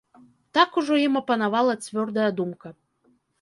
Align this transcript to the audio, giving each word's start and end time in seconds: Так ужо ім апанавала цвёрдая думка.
Так 0.57 0.79
ужо 0.81 0.97
ім 1.07 1.19
апанавала 1.21 1.75
цвёрдая 1.85 2.31
думка. 2.41 2.73